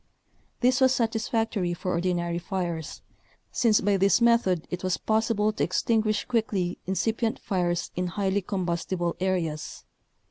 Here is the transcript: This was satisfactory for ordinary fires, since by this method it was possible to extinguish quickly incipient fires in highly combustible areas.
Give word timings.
This 0.61 0.81
was 0.81 0.95
satisfactory 0.95 1.75
for 1.75 1.91
ordinary 1.91 2.39
fires, 2.39 3.03
since 3.51 3.81
by 3.81 3.97
this 3.97 4.19
method 4.19 4.67
it 4.71 4.83
was 4.83 4.97
possible 4.97 5.53
to 5.53 5.63
extinguish 5.63 6.25
quickly 6.25 6.79
incipient 6.87 7.37
fires 7.37 7.91
in 7.95 8.07
highly 8.07 8.41
combustible 8.41 9.15
areas. 9.19 9.85